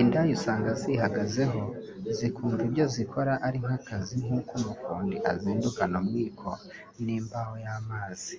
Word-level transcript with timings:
Indaya 0.00 0.32
usanga 0.38 0.70
zihagazeho 0.82 1.60
zikumva 2.16 2.60
ibyo 2.68 2.84
zikora 2.94 3.32
ari 3.46 3.58
nk’akazi 3.64 4.16
nk’uko 4.24 4.50
umufundi 4.60 5.16
azindukana 5.32 5.96
umwiko 6.02 6.48
n’imbaho 7.04 7.54
y’amazi 7.64 8.36